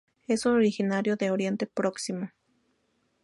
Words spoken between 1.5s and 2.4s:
Próximo.